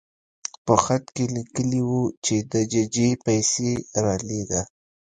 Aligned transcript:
په 0.65 0.73
خط 0.83 1.05
کې 1.15 1.25
لیکلي 1.35 1.81
وو 1.89 2.03
چې 2.25 2.35
د 2.51 2.53
ججې 2.73 3.09
پیسې 3.25 3.71
رالېږه. 4.03 4.61